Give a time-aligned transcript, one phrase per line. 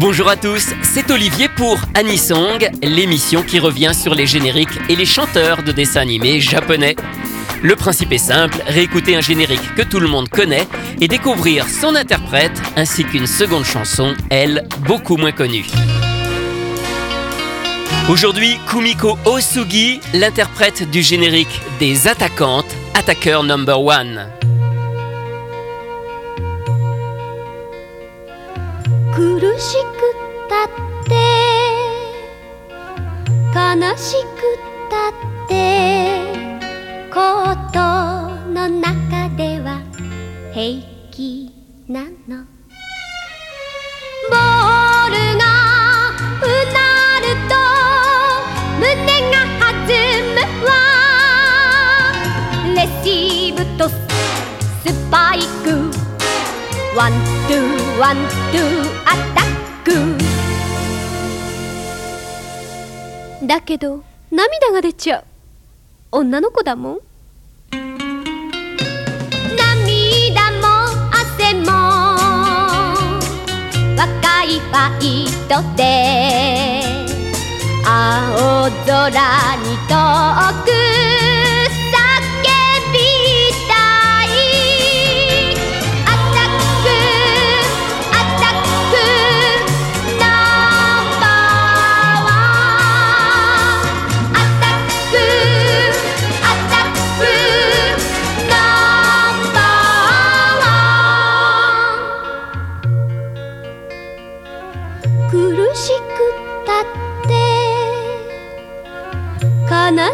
[0.00, 5.06] Bonjour à tous, c'est Olivier pour Anisong, l'émission qui revient sur les génériques et les
[5.06, 6.96] chanteurs de dessins animés japonais.
[7.62, 10.66] Le principe est simple, réécouter un générique que tout le monde connaît
[11.00, 15.66] et découvrir son interprète ainsi qu'une seconde chanson, elle, beaucoup moins connue.
[18.08, 24.28] Aujourd'hui, Kumiko Osugi, l'interprète du générique des attaquantes, Attacker Number One.
[29.58, 29.84] しく
[30.48, 30.68] たっ
[31.04, 31.10] て
[33.54, 34.42] 悲しく
[34.90, 35.12] たっ
[35.48, 35.52] て
[37.12, 37.78] コート
[38.50, 39.80] の中では
[40.52, 41.52] 平気
[41.88, 42.44] なの。
[44.30, 45.44] ボールが
[46.40, 46.78] うな
[47.20, 47.52] ると
[48.78, 48.84] 胸
[49.30, 49.68] が弾
[50.34, 50.68] むわ。
[52.74, 53.92] レシーブとス
[55.10, 55.64] パイク。
[56.96, 57.12] ワン
[57.48, 58.16] ツーワン
[58.52, 58.62] ツー
[59.04, 59.43] アタッ
[59.84, 59.92] ク
[63.46, 65.24] だけど涙が出ちゃう。
[66.10, 66.98] 女の子だもん。
[67.70, 67.84] 涙
[70.62, 70.68] も
[71.12, 71.66] 汗も
[73.96, 76.82] 若いファイトで
[77.86, 79.94] 青空に遠
[80.64, 80.73] く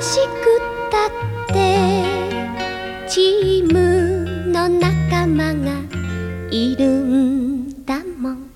[0.00, 1.10] しくたっ
[1.54, 1.54] て
[3.06, 5.78] チームの仲間が
[6.50, 8.50] いるんだもん。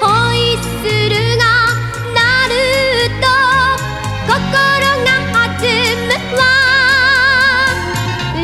[0.00, 1.44] ホイッスルが
[2.14, 2.54] 鳴る
[3.20, 3.26] と
[4.26, 4.32] 心
[5.04, 5.60] が弾
[6.06, 6.40] むわ。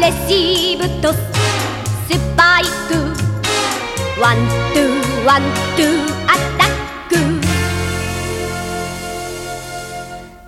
[0.00, 1.16] レシーブとス
[2.36, 2.92] パイク。
[4.20, 4.36] ワン
[4.74, 5.40] ツーワン
[5.74, 5.84] ツー
[6.26, 6.68] アタッ
[7.08, 7.12] ク。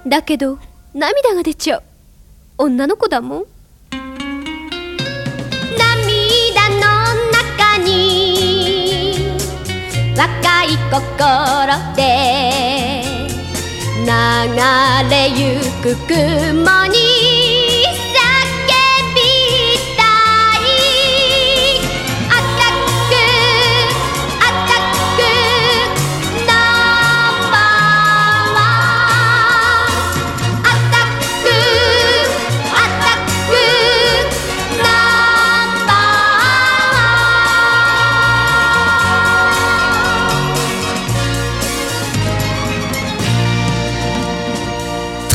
[0.09, 0.59] だけど
[0.97, 1.83] 涙が出ちゃう。
[2.57, 3.45] 女の子だもん。
[5.77, 6.81] 涙の
[7.33, 9.37] 中に
[10.17, 10.97] 若い心
[11.97, 12.01] で
[14.07, 14.09] 流
[15.11, 17.06] れゆく雲に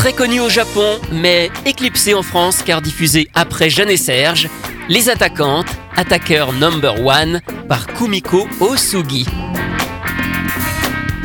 [0.01, 4.49] Très connu au Japon, mais éclipsé en France car diffusé après Jeanne et Serge,
[4.89, 7.39] Les attaquantes, Attacker Number One
[7.69, 9.27] par Kumiko Osugi.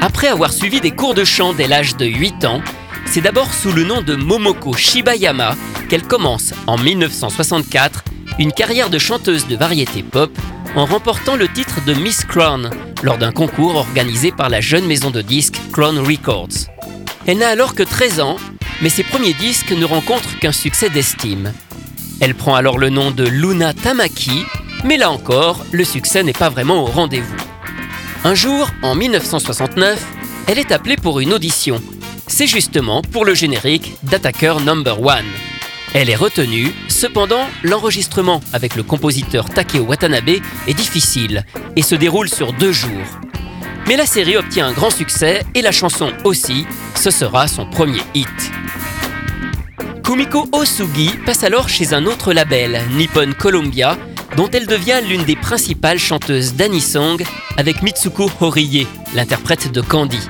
[0.03, 2.61] Après avoir suivi des cours de chant dès l'âge de 8 ans,
[3.07, 5.57] c'est d'abord sous le nom de Momoko Shibayama
[5.89, 8.05] qu'elle commence en 1964
[8.39, 10.37] une carrière de chanteuse de variété pop
[10.75, 12.69] en remportant le titre de Miss Crown
[13.03, 16.69] lors d'un concours organisé par la jeune maison de disques Crown Records.
[17.27, 18.37] Elle n'a alors que 13 ans,
[18.83, 21.53] mais ses premiers disques ne rencontrent qu'un succès d'estime.
[22.21, 24.45] Elle prend alors le nom de Luna Tamaki,
[24.85, 27.37] mais là encore, le succès n'est pas vraiment au rendez-vous.
[28.25, 30.05] Un jour, en 1969,
[30.47, 31.81] elle est appelée pour une audition.
[32.27, 35.25] C'est justement pour le générique d'Attacker Number One.
[35.95, 41.45] Elle est retenue, cependant, l'enregistrement avec le compositeur Takeo Watanabe est difficile
[41.77, 42.91] et se déroule sur deux jours.
[43.87, 46.67] Mais la série obtient un grand succès et la chanson aussi,
[46.97, 48.27] ce sera son premier hit.
[50.07, 53.99] Kumiko Osugi passe alors chez un autre label, Nippon Columbia,
[54.37, 57.25] dont elle devient l'une des principales chanteuses d'anisong
[57.57, 58.87] avec Mitsuko Horie,
[59.17, 60.21] l'interprète de Candy.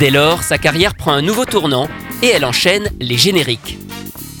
[0.00, 1.88] Dès lors, sa carrière prend un nouveau tournant
[2.22, 3.78] et elle enchaîne les génériques.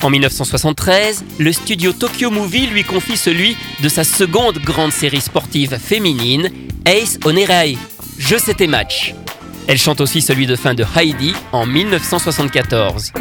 [0.02, 5.78] En 1973, le studio Tokyo Movie lui confie celui de sa seconde grande série sportive
[5.78, 6.50] féminine,
[6.84, 7.78] Ace Onerai,
[8.18, 9.14] Je tes matchs.
[9.68, 13.12] Elle chante aussi celui de fin de Heidi en 1974.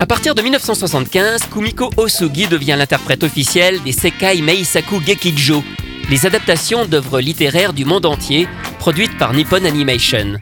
[0.00, 5.62] À partir de 1975, Kumiko Osugi devient l'interprète officielle des Sekai Meisaku Gekijo,
[6.08, 8.48] les adaptations d'œuvres littéraires du monde entier
[8.78, 10.38] produites par Nippon Animation.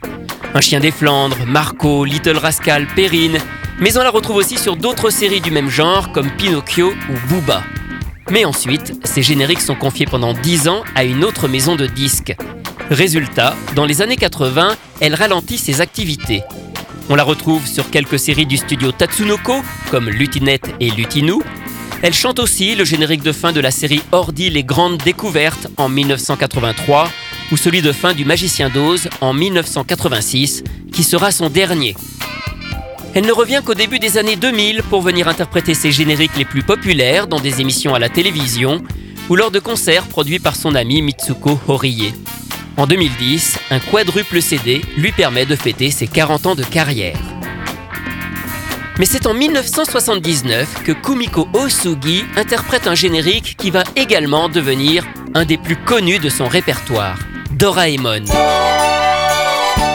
[0.54, 3.38] Un chien des Flandres, Marco, Little Rascal, Perrine,
[3.80, 7.64] mais on la retrouve aussi sur d'autres séries du même genre comme Pinocchio ou Booba.
[8.30, 12.36] Mais ensuite, ces génériques sont confiés pendant 10 ans à une autre maison de disques.
[12.90, 16.44] Résultat, dans les années 80, elle ralentit ses activités.
[17.10, 21.42] On la retrouve sur quelques séries du studio Tatsunoko, comme Lutinette et Lutinou.
[22.02, 25.88] Elle chante aussi le générique de fin de la série Ordi Les Grandes Découvertes en
[25.88, 27.10] 1983
[27.50, 31.96] ou celui de fin du Magicien d'Oz en 1986, qui sera son dernier.
[33.14, 36.62] Elle ne revient qu'au début des années 2000 pour venir interpréter ses génériques les plus
[36.62, 38.82] populaires dans des émissions à la télévision
[39.30, 42.12] ou lors de concerts produits par son ami Mitsuko Horie.
[42.78, 47.18] En 2010, un quadruple CD lui permet de fêter ses 40 ans de carrière.
[49.00, 55.04] Mais c'est en 1979 que Kumiko Osugi interprète un générique qui va également devenir
[55.34, 57.18] un des plus connus de son répertoire,
[57.50, 58.24] Doraemon.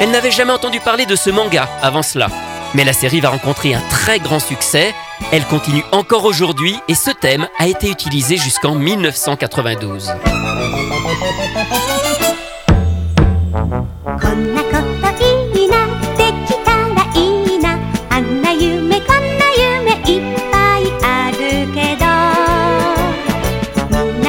[0.02, 2.28] Elle n'avait jamais entendu parler de ce manga avant cela,
[2.74, 4.94] mais la série va rencontrer un très grand succès.
[5.32, 10.12] Elle continue encore aujourd'hui et ce thème a été utilisé jusqu'en 1992.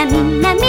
[0.04, 0.63] なみんなみ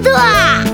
[0.00, 0.71] 不啊。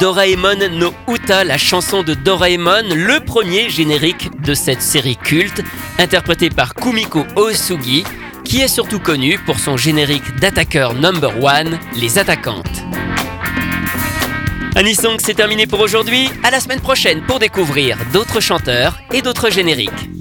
[0.00, 5.62] Doraemon no Uta, la chanson de Doraemon, le premier générique de cette série culte,
[5.98, 8.04] interprété par Kumiko Osugi,
[8.44, 12.84] qui est surtout connue pour son générique d'attaqueur number one, les attaquantes.
[14.76, 16.30] Anisong, c'est terminé pour aujourd'hui.
[16.44, 20.17] À la semaine prochaine pour découvrir d'autres chanteurs et d'autres génériques.